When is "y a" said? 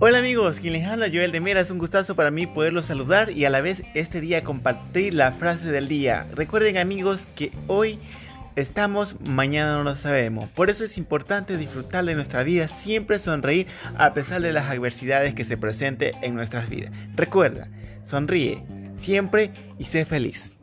3.30-3.50